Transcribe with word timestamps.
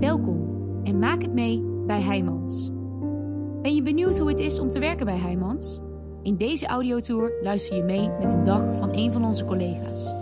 Welkom 0.00 0.80
en 0.84 0.98
maak 0.98 1.22
het 1.22 1.32
mee 1.32 1.62
bij 1.86 2.00
Heijmans. 2.00 2.70
Ben 3.62 3.74
je 3.74 3.82
benieuwd 3.82 4.18
hoe 4.18 4.28
het 4.28 4.40
is 4.40 4.58
om 4.58 4.70
te 4.70 4.78
werken 4.78 5.06
bij 5.06 5.16
Heijmans? 5.16 5.78
In 6.22 6.36
deze 6.36 6.66
audiotour 6.66 7.32
luister 7.42 7.76
je 7.76 7.82
mee 7.82 8.08
met 8.08 8.32
een 8.32 8.44
dag 8.44 8.76
van 8.76 8.96
een 8.96 9.12
van 9.12 9.24
onze 9.24 9.44
collega's. 9.44 10.14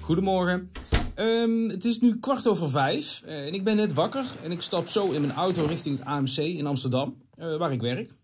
Goedemorgen. 0.00 0.70
Ehm, 1.14 1.68
het 1.68 1.84
is 1.84 2.00
nu 2.00 2.18
kwart 2.18 2.46
over 2.46 2.70
vijf 2.70 3.22
eh, 3.26 3.46
en 3.46 3.52
ik 3.54 3.64
ben 3.64 3.76
net 3.76 3.92
wakker 3.92 4.24
en 4.42 4.52
ik 4.52 4.60
stap 4.60 4.88
zo 4.88 5.10
in 5.10 5.20
mijn 5.20 5.32
auto 5.32 5.64
richting 5.64 5.98
het 5.98 6.06
AMC 6.06 6.36
in 6.36 6.66
Amsterdam, 6.66 7.16
eh, 7.36 7.56
waar 7.56 7.72
ik 7.72 7.80
werk. 7.80 8.20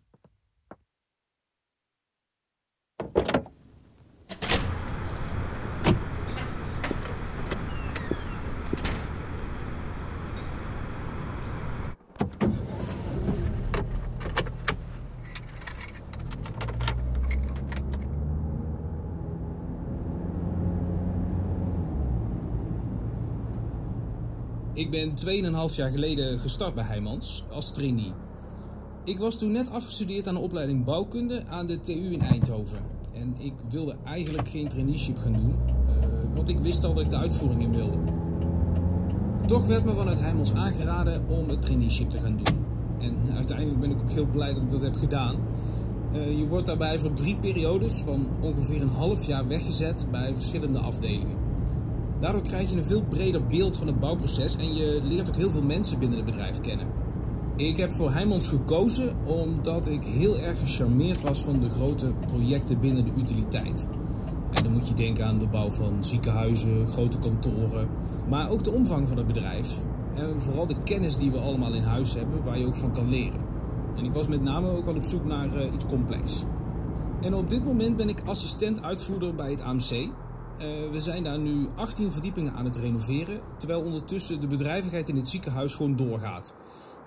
Ik 24.78 24.90
ben 24.90 25.12
2,5 25.70 25.74
jaar 25.74 25.90
geleden 25.90 26.38
gestart 26.38 26.74
bij 26.74 26.84
Heijmans 26.84 27.44
als 27.50 27.70
trainee. 27.70 28.12
Ik 29.04 29.18
was 29.18 29.38
toen 29.38 29.52
net 29.52 29.70
afgestudeerd 29.70 30.26
aan 30.26 30.34
de 30.34 30.40
opleiding 30.40 30.84
bouwkunde 30.84 31.44
aan 31.46 31.66
de 31.66 31.80
TU 31.80 32.12
in 32.12 32.20
Eindhoven. 32.20 32.78
En 33.14 33.34
ik 33.38 33.52
wilde 33.68 33.96
eigenlijk 34.04 34.48
geen 34.48 34.68
traineeship 34.68 35.18
gaan 35.18 35.32
doen, 35.32 35.54
uh, 35.88 35.94
want 36.34 36.48
ik 36.48 36.58
wist 36.58 36.84
al 36.84 36.92
dat 36.92 37.04
ik 37.04 37.10
de 37.10 37.16
uitvoering 37.16 37.62
in 37.62 37.72
wilde. 37.72 37.96
Toch 39.46 39.66
werd 39.66 39.84
me 39.84 39.92
vanuit 39.92 40.20
Heijmans 40.20 40.52
aangeraden 40.52 41.28
om 41.28 41.48
het 41.48 41.62
traineeship 41.62 42.10
te 42.10 42.18
gaan 42.18 42.36
doen. 42.36 42.64
En 42.98 43.36
uiteindelijk 43.36 43.80
ben 43.80 43.90
ik 43.90 44.00
ook 44.00 44.10
heel 44.10 44.26
blij 44.26 44.54
dat 44.54 44.62
ik 44.62 44.70
dat 44.70 44.80
heb 44.80 44.96
gedaan. 44.96 45.36
Uh, 46.12 46.38
je 46.38 46.46
wordt 46.46 46.66
daarbij 46.66 46.98
voor 46.98 47.12
drie 47.12 47.36
periodes 47.36 47.98
van 47.98 48.26
ongeveer 48.40 48.80
een 48.80 48.88
half 48.88 49.26
jaar 49.26 49.48
weggezet 49.48 50.06
bij 50.10 50.34
verschillende 50.34 50.78
afdelingen. 50.78 51.36
Daardoor 52.18 52.42
krijg 52.42 52.70
je 52.70 52.76
een 52.76 52.84
veel 52.84 53.02
breder 53.02 53.46
beeld 53.46 53.76
van 53.76 53.86
het 53.86 54.00
bouwproces 54.00 54.56
en 54.56 54.74
je 54.74 55.00
leert 55.04 55.28
ook 55.28 55.36
heel 55.36 55.50
veel 55.50 55.62
mensen 55.62 55.98
binnen 55.98 56.16
het 56.16 56.26
bedrijf 56.26 56.60
kennen. 56.60 56.86
Ik 57.56 57.76
heb 57.76 57.92
voor 57.92 58.12
Heijmans 58.12 58.48
gekozen 58.48 59.16
omdat 59.24 59.86
ik 59.86 60.04
heel 60.04 60.38
erg 60.38 60.58
gecharmeerd 60.58 61.20
was 61.20 61.42
van 61.42 61.60
de 61.60 61.68
grote 61.68 62.12
projecten 62.26 62.80
binnen 62.80 63.04
de 63.04 63.10
utiliteit. 63.16 63.88
En 64.50 64.62
dan 64.62 64.72
moet 64.72 64.88
je 64.88 64.94
denken 64.94 65.26
aan 65.26 65.38
de 65.38 65.46
bouw 65.46 65.70
van 65.70 66.04
ziekenhuizen, 66.04 66.86
grote 66.86 67.18
kantoren, 67.18 67.88
maar 68.28 68.50
ook 68.50 68.64
de 68.64 68.72
omvang 68.72 69.08
van 69.08 69.16
het 69.16 69.26
bedrijf. 69.26 69.78
En 70.14 70.42
vooral 70.42 70.66
de 70.66 70.78
kennis 70.84 71.18
die 71.18 71.30
we 71.30 71.38
allemaal 71.38 71.74
in 71.74 71.82
huis 71.82 72.14
hebben, 72.14 72.44
waar 72.44 72.58
je 72.58 72.66
ook 72.66 72.76
van 72.76 72.92
kan 72.92 73.08
leren. 73.08 73.40
En 73.96 74.04
ik 74.04 74.12
was 74.12 74.26
met 74.26 74.42
name 74.42 74.76
ook 74.76 74.86
al 74.86 74.94
op 74.94 75.02
zoek 75.02 75.24
naar 75.24 75.56
uh, 75.56 75.72
iets 75.72 75.86
complex. 75.86 76.44
En 77.20 77.34
op 77.34 77.50
dit 77.50 77.64
moment 77.64 77.96
ben 77.96 78.08
ik 78.08 78.22
assistent 78.24 78.82
uitvoerder 78.82 79.34
bij 79.34 79.50
het 79.50 79.62
AMC, 79.62 80.08
uh, 80.58 80.90
we 80.90 81.00
zijn 81.00 81.24
daar 81.24 81.38
nu 81.38 81.68
18 81.74 82.12
verdiepingen 82.12 82.52
aan 82.52 82.64
het 82.64 82.76
renoveren, 82.76 83.40
terwijl 83.56 83.80
ondertussen 83.80 84.40
de 84.40 84.46
bedrijvigheid 84.46 85.08
in 85.08 85.16
het 85.16 85.28
ziekenhuis 85.28 85.74
gewoon 85.74 85.96
doorgaat. 85.96 86.54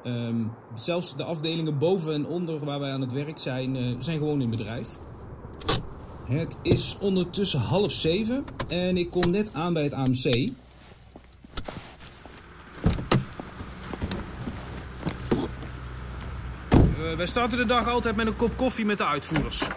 Um, 0.03 0.51
zelfs 0.73 1.15
de 1.15 1.23
afdelingen 1.23 1.77
boven 1.77 2.13
en 2.13 2.25
onder 2.25 2.65
waar 2.65 2.79
wij 2.79 2.91
aan 2.91 3.01
het 3.01 3.11
werk 3.11 3.39
zijn, 3.39 3.75
uh, 3.75 3.95
zijn 3.99 4.17
gewoon 4.17 4.41
in 4.41 4.49
bedrijf. 4.49 4.87
Het 6.23 6.59
is 6.61 6.97
ondertussen 7.01 7.59
half 7.59 7.91
zeven 7.91 8.43
en 8.67 8.97
ik 8.97 9.11
kom 9.11 9.29
net 9.29 9.53
aan 9.53 9.73
bij 9.73 9.83
het 9.83 9.93
AMC. 9.93 10.25
Uh, 10.25 10.51
wij 17.17 17.25
starten 17.25 17.57
de 17.57 17.65
dag 17.65 17.87
altijd 17.87 18.15
met 18.15 18.27
een 18.27 18.35
kop 18.35 18.57
koffie 18.57 18.85
met 18.85 18.97
de 18.97 19.05
uitvoerders. 19.05 19.67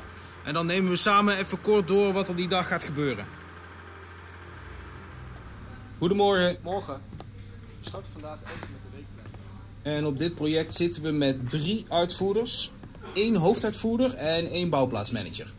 En 0.45 0.55
dan 0.55 0.67
nemen 0.67 0.91
we 0.91 0.97
samen 0.97 1.37
even 1.37 1.61
kort 1.61 1.89
door 1.89 2.13
wat 2.13 2.29
er 2.29 2.37
die 2.37 2.49
dag 2.49 2.67
gaat 2.67 2.85
gebeuren. 2.85 3.27
Goedemorgen. 6.05 6.57
Morgen. 6.63 7.01
We 7.81 7.89
starten 7.89 8.13
vandaag 8.13 8.39
even 8.39 8.69
met 8.73 8.83
de 8.83 8.97
weekplanning. 8.97 9.37
En 9.83 10.07
op 10.07 10.19
dit 10.19 10.35
project 10.35 10.75
zitten 10.75 11.03
we 11.03 11.11
met 11.11 11.51
drie 11.51 11.85
uitvoerders, 11.89 12.71
één 13.13 13.35
hoofduitvoerder 13.35 14.15
en 14.15 14.47
één 14.47 14.71
bouwplaatsmanager. 14.71 15.53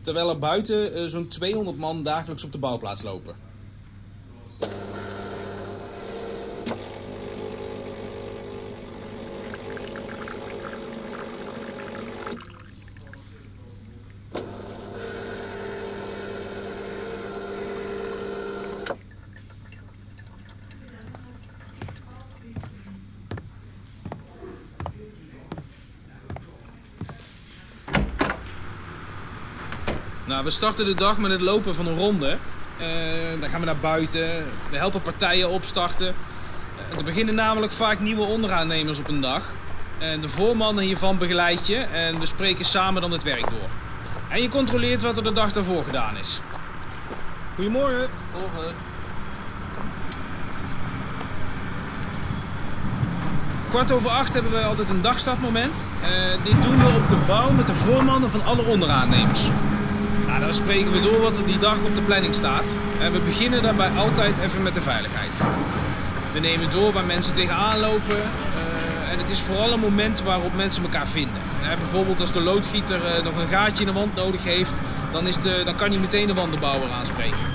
Terwijl 0.00 0.28
er 0.28 0.38
buiten 0.38 0.98
uh, 0.98 1.04
zo'n 1.04 1.28
200 1.28 1.76
man 1.76 2.02
dagelijks 2.02 2.44
op 2.44 2.52
de 2.52 2.58
bouwplaats 2.58 3.02
lopen. 3.02 3.34
Nou, 30.34 30.46
we 30.46 30.52
starten 30.52 30.84
de 30.84 30.94
dag 30.94 31.18
met 31.18 31.30
het 31.30 31.40
lopen 31.40 31.74
van 31.74 31.86
een 31.86 31.96
ronde. 31.96 32.36
Uh, 32.80 33.40
dan 33.40 33.50
gaan 33.50 33.60
we 33.60 33.66
naar 33.66 33.76
buiten. 33.76 34.44
We 34.70 34.76
helpen 34.76 35.02
partijen 35.02 35.50
opstarten. 35.50 36.14
Uh, 36.92 36.98
er 36.98 37.04
beginnen 37.04 37.34
namelijk 37.34 37.72
vaak 37.72 38.00
nieuwe 38.00 38.24
onderaannemers 38.24 38.98
op 38.98 39.08
een 39.08 39.20
dag. 39.20 39.42
En 39.98 40.20
de 40.20 40.28
voorman 40.28 40.78
hiervan 40.78 41.18
begeleid 41.18 41.66
je 41.66 41.76
en 41.76 42.18
we 42.18 42.26
spreken 42.26 42.64
samen 42.64 43.02
dan 43.02 43.10
het 43.10 43.22
werk 43.22 43.50
door. 43.50 43.68
En 44.28 44.42
je 44.42 44.48
controleert 44.48 45.02
wat 45.02 45.16
er 45.16 45.24
de 45.24 45.32
dag 45.32 45.52
daarvoor 45.52 45.84
gedaan 45.84 46.16
is. 46.16 46.40
Goedemorgen. 47.54 48.08
Morgen. 48.32 48.74
Kwart 53.68 53.92
over 53.92 54.10
acht 54.10 54.34
hebben 54.34 54.52
we 54.52 54.62
altijd 54.62 54.90
een 54.90 55.02
dagstartmoment. 55.02 55.84
Dit 56.42 56.62
doen 56.62 56.78
we 56.78 57.00
op 57.02 57.08
de 57.08 57.24
bouw 57.26 57.50
met 57.50 57.66
de 57.66 57.74
voormannen 57.74 58.30
van 58.30 58.44
alle 58.44 58.62
onderaannemers. 58.62 59.48
Nou, 60.26 60.40
dan 60.40 60.54
spreken 60.54 60.92
we 60.92 61.00
door 61.00 61.20
wat 61.20 61.36
er 61.36 61.46
die 61.46 61.58
dag 61.58 61.76
op 61.84 61.94
de 61.94 62.00
planning 62.00 62.34
staat. 62.34 62.76
En 63.00 63.12
we 63.12 63.18
beginnen 63.18 63.62
daarbij 63.62 63.90
altijd 63.90 64.34
even 64.38 64.62
met 64.62 64.74
de 64.74 64.80
veiligheid. 64.80 65.40
We 66.32 66.40
nemen 66.40 66.70
door 66.70 66.92
waar 66.92 67.04
mensen 67.04 67.34
tegenaan 67.34 67.78
lopen. 67.78 68.16
Uh, 68.16 69.12
en 69.12 69.18
het 69.18 69.30
is 69.30 69.40
vooral 69.40 69.72
een 69.72 69.80
moment 69.80 70.22
waarop 70.22 70.54
mensen 70.54 70.82
elkaar 70.82 71.06
vinden. 71.06 71.40
Uh, 71.62 71.68
bijvoorbeeld 71.68 72.20
als 72.20 72.32
de 72.32 72.40
loodgieter 72.40 72.96
uh, 72.96 73.24
nog 73.24 73.36
een 73.36 73.48
gaatje 73.48 73.84
in 73.84 73.92
de 73.92 73.98
wand 73.98 74.14
nodig 74.14 74.44
heeft, 74.44 74.72
dan, 75.12 75.26
is 75.26 75.36
de, 75.36 75.62
dan 75.64 75.76
kan 75.76 75.90
hij 75.90 76.00
meteen 76.00 76.26
de 76.26 76.34
wandenbouwer 76.34 76.90
aanspreken. 76.90 77.46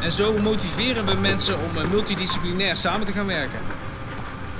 En 0.00 0.12
zo 0.12 0.38
motiveren 0.38 1.06
we 1.06 1.14
mensen 1.14 1.54
om 1.54 1.90
multidisciplinair 1.90 2.76
samen 2.76 3.06
te 3.06 3.12
gaan 3.12 3.26
werken. 3.26 3.60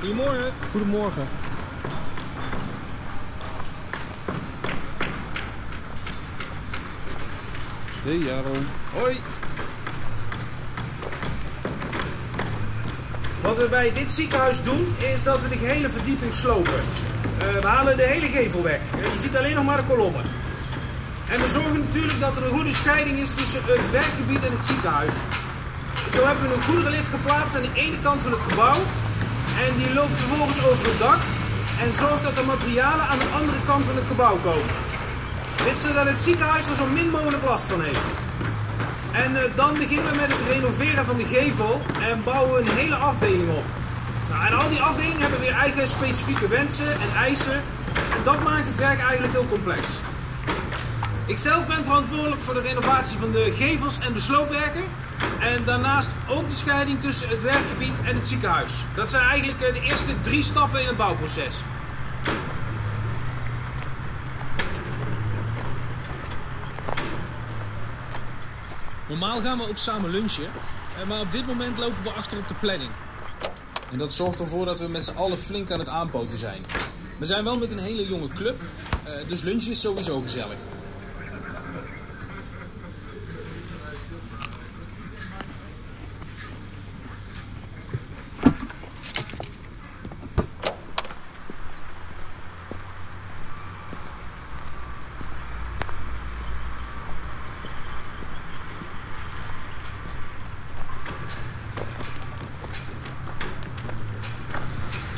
Goedemorgen. 0.00 0.52
Goedemorgen. 0.70 1.28
Hey 8.08 8.16
Jaron. 8.16 8.66
Hoi. 8.92 9.20
Wat 13.40 13.56
we 13.56 13.66
bij 13.70 13.92
dit 13.92 14.12
ziekenhuis 14.12 14.62
doen, 14.62 14.94
is 15.12 15.22
dat 15.22 15.42
we 15.42 15.48
de 15.48 15.56
hele 15.56 15.90
verdieping 15.90 16.32
slopen. 16.32 16.72
Uh, 16.72 17.60
we 17.60 17.66
halen 17.66 17.96
de 17.96 18.06
hele 18.06 18.28
gevel 18.28 18.62
weg. 18.62 18.80
Je 19.12 19.18
ziet 19.18 19.36
alleen 19.36 19.54
nog 19.54 19.64
maar 19.64 19.76
de 19.76 19.82
kolommen. 19.82 20.24
En 21.28 21.40
we 21.40 21.48
zorgen 21.48 21.80
natuurlijk 21.80 22.20
dat 22.20 22.36
er 22.36 22.44
een 22.44 22.50
goede 22.50 22.70
scheiding 22.70 23.18
is 23.18 23.34
tussen 23.34 23.60
het 23.64 23.90
werkgebied 23.90 24.44
en 24.44 24.52
het 24.52 24.64
ziekenhuis. 24.64 25.14
Zo 26.10 26.26
hebben 26.26 26.48
we 26.48 26.54
een 26.54 26.62
goederenlift 26.62 27.08
geplaatst 27.08 27.56
aan 27.56 27.62
de 27.62 27.80
ene 27.80 28.00
kant 28.02 28.22
van 28.22 28.32
het 28.32 28.40
gebouw. 28.40 28.80
En 29.64 29.72
die 29.76 29.94
loopt 29.94 30.18
vervolgens 30.18 30.64
over 30.64 30.86
het 30.88 30.98
dak. 30.98 31.20
En 31.82 31.94
zorgt 31.94 32.22
dat 32.22 32.36
de 32.36 32.44
materialen 32.46 33.06
aan 33.06 33.18
de 33.18 33.30
andere 33.38 33.58
kant 33.66 33.86
van 33.86 33.96
het 33.96 34.06
gebouw 34.06 34.36
komen. 34.36 34.97
Dit 35.64 35.78
zodat 35.78 36.06
het 36.06 36.20
ziekenhuis 36.20 36.68
er 36.68 36.74
zo 36.74 36.86
min 36.86 37.10
mogelijk 37.10 37.44
last 37.44 37.64
van 37.64 37.82
heeft. 37.82 38.06
En 39.12 39.32
uh, 39.32 39.38
dan 39.54 39.78
beginnen 39.78 40.10
we 40.10 40.16
met 40.16 40.30
het 40.30 40.48
renoveren 40.48 41.04
van 41.04 41.16
de 41.16 41.24
gevel 41.24 41.82
en 42.00 42.24
bouwen 42.24 42.54
we 42.54 42.70
een 42.70 42.76
hele 42.76 42.94
afdeling 42.94 43.50
op. 43.50 43.64
Nou, 44.30 44.46
en 44.46 44.52
al 44.52 44.68
die 44.68 44.80
afdelingen 44.80 45.20
hebben 45.20 45.40
weer 45.40 45.52
eigen 45.52 45.88
specifieke 45.88 46.48
wensen 46.48 46.92
en 46.92 47.14
eisen. 47.16 47.62
En 47.94 48.22
dat 48.24 48.42
maakt 48.42 48.66
het 48.66 48.76
werk 48.76 49.00
eigenlijk 49.00 49.32
heel 49.32 49.46
complex. 49.46 50.00
Ik 51.26 51.38
zelf 51.38 51.66
ben 51.66 51.84
verantwoordelijk 51.84 52.40
voor 52.40 52.54
de 52.54 52.60
renovatie 52.60 53.18
van 53.18 53.30
de 53.30 53.52
gevels 53.56 54.00
en 54.00 54.12
de 54.12 54.20
sloopwerken. 54.20 54.84
En 55.40 55.64
daarnaast 55.64 56.10
ook 56.26 56.48
de 56.48 56.54
scheiding 56.54 57.00
tussen 57.00 57.28
het 57.28 57.42
werkgebied 57.42 57.94
en 58.04 58.14
het 58.14 58.28
ziekenhuis. 58.28 58.84
Dat 58.94 59.10
zijn 59.10 59.26
eigenlijk 59.26 59.58
de 59.58 59.80
eerste 59.80 60.20
drie 60.20 60.42
stappen 60.42 60.80
in 60.80 60.86
het 60.86 60.96
bouwproces. 60.96 61.62
Normaal 69.08 69.40
gaan 69.40 69.58
we 69.58 69.68
ook 69.68 69.76
samen 69.76 70.10
lunchen. 70.10 70.44
Eh, 70.44 71.08
maar 71.08 71.20
op 71.20 71.32
dit 71.32 71.46
moment 71.46 71.78
lopen 71.78 72.02
we 72.02 72.10
achter 72.10 72.38
op 72.38 72.48
de 72.48 72.54
planning. 72.54 72.90
En 73.90 73.98
dat 73.98 74.14
zorgt 74.14 74.40
ervoor 74.40 74.64
dat 74.64 74.78
we 74.78 74.88
met 74.88 75.04
z'n 75.04 75.16
allen 75.16 75.38
flink 75.38 75.70
aan 75.70 75.78
het 75.78 75.88
aanpoten 75.88 76.38
zijn. 76.38 76.64
We 77.18 77.24
zijn 77.24 77.44
wel 77.44 77.58
met 77.58 77.70
een 77.70 77.78
hele 77.78 78.06
jonge 78.06 78.28
club, 78.28 78.60
eh, 79.04 79.28
dus 79.28 79.42
lunch 79.42 79.64
is 79.64 79.80
sowieso 79.80 80.20
gezellig. 80.20 80.56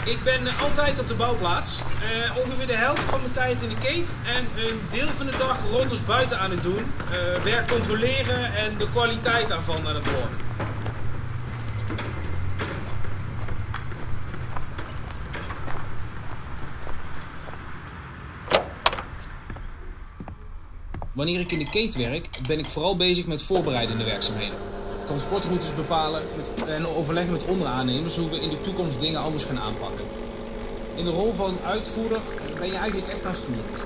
Ik 0.05 0.23
ben 0.25 0.47
eh, 0.47 0.62
altijd 0.62 1.00
op 1.00 1.06
de 1.06 1.14
bouwplaats. 1.14 1.81
Eh, 1.81 2.37
ongeveer 2.37 2.67
de 2.67 2.76
helft 2.76 3.02
van 3.02 3.20
mijn 3.20 3.32
tijd 3.32 3.62
in 3.62 3.69
de 3.69 3.79
keet 3.79 4.14
en 4.26 4.47
een 4.56 4.81
deel 4.91 5.08
van 5.08 5.26
de 5.26 5.37
dag 5.38 5.70
rondes 5.70 6.05
buiten 6.05 6.38
aan 6.38 6.50
het 6.50 6.62
doen. 6.62 6.93
Eh, 7.11 7.43
werk 7.43 7.69
controleren 7.69 8.55
en 8.55 8.76
de 8.79 8.88
kwaliteit 8.88 9.49
daarvan 9.49 9.87
aan 9.87 9.94
het 9.94 10.06
horen. 10.06 10.49
Wanneer 21.12 21.41
ik 21.41 21.52
in 21.52 21.58
de 21.58 21.70
keet 21.70 21.94
werk, 21.94 22.29
ben 22.47 22.58
ik 22.58 22.67
vooral 22.67 22.97
bezig 22.97 23.26
met 23.26 23.43
voorbereidende 23.43 24.05
werkzaamheden. 24.05 24.70
Transportroutes 25.11 25.75
bepalen 25.75 26.23
met, 26.37 26.69
en 26.69 26.87
overleggen 26.87 27.33
met 27.33 27.45
onderaannemers 27.45 28.17
hoe 28.17 28.31
we 28.31 28.41
in 28.41 28.49
de 28.49 28.61
toekomst 28.61 29.01
dingen 29.01 29.21
anders 29.21 29.45
gaan 29.45 29.59
aanpakken. 29.59 30.05
In 30.95 31.05
de 31.05 31.11
rol 31.11 31.33
van 31.33 31.57
uitvoerder 31.65 32.21
ben 32.59 32.67
je 32.67 32.77
eigenlijk 32.77 33.09
echt 33.09 33.27
aansturend. 33.27 33.85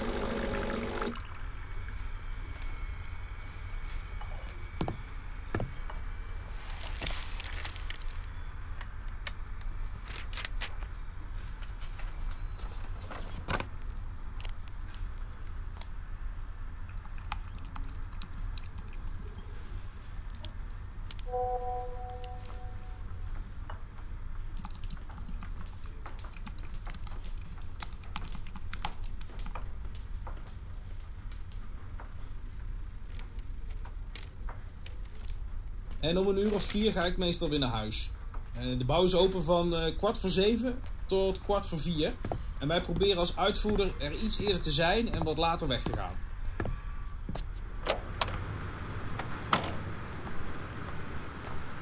En 36.04 36.18
om 36.18 36.28
een 36.28 36.38
uur 36.38 36.54
of 36.54 36.62
vier 36.62 36.92
ga 36.92 37.04
ik 37.04 37.16
meestal 37.16 37.48
weer 37.48 37.58
naar 37.58 37.70
huis. 37.70 38.10
Eh, 38.54 38.78
De 38.78 38.84
bouw 38.84 39.02
is 39.02 39.14
open 39.14 39.42
van 39.42 39.74
eh, 39.76 39.96
kwart 39.96 40.18
voor 40.18 40.30
zeven 40.30 40.80
tot 41.06 41.38
kwart 41.38 41.66
voor 41.66 41.80
vier. 41.80 42.12
En 42.58 42.68
wij 42.68 42.80
proberen 42.80 43.18
als 43.18 43.36
uitvoerder 43.36 43.92
er 43.98 44.12
iets 44.12 44.38
eerder 44.38 44.60
te 44.60 44.70
zijn 44.70 45.12
en 45.12 45.24
wat 45.24 45.38
later 45.38 45.68
weg 45.68 45.82
te 45.82 45.92
gaan. 45.92 46.14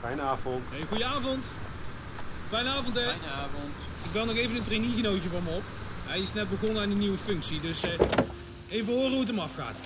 Fijne 0.01 0.23
avond. 0.23 0.69
Hey, 0.71 0.87
goedenavond. 0.89 1.55
Fijne 2.49 2.69
avond 2.69 2.95
hè. 2.95 3.03
Fijne 3.03 3.33
avond. 3.33 3.73
Ik 4.05 4.13
bel 4.13 4.25
nog 4.25 4.37
even 4.37 4.57
een 4.57 4.63
trainee-genootje 4.63 5.29
van 5.29 5.43
me 5.43 5.51
op. 5.51 5.63
Hij 6.07 6.21
is 6.21 6.33
net 6.33 6.51
begonnen 6.51 6.83
aan 6.83 6.91
een 6.91 6.99
nieuwe 6.99 7.19
functie, 7.19 7.61
dus 7.61 7.83
eh, 7.83 7.91
even 8.69 8.93
horen 8.95 9.11
hoe 9.11 9.19
het 9.21 9.29
hem 9.29 9.39
afgaat. 9.39 9.81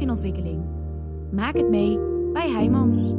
In 0.00 0.10
ontwikkeling. 0.10 0.62
Maak 1.30 1.56
het 1.56 1.68
mee 1.68 1.98
bij 2.32 2.50
Heijmans. 2.50 3.12